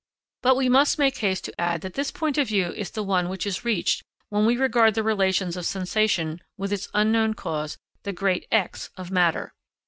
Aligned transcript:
But 0.41 0.55
we 0.55 0.67
must 0.67 0.97
make 0.97 1.17
haste 1.19 1.45
to 1.45 1.61
add 1.61 1.81
that 1.81 1.93
this 1.93 2.09
point 2.09 2.39
of 2.39 2.47
view 2.47 2.73
is 2.73 2.89
the 2.89 3.03
one 3.03 3.29
which 3.29 3.45
is 3.45 3.63
reached 3.63 4.01
when 4.29 4.47
we 4.47 4.57
regard 4.57 4.95
the 4.95 5.03
relations 5.03 5.55
of 5.55 5.63
sensation 5.67 6.41
with 6.57 6.73
its 6.73 6.89
unknown 6.95 7.35
cause 7.35 7.77
the 8.01 8.11
great 8.11 8.47
X 8.51 8.89
of 8.97 9.11
matter. 9.11 9.53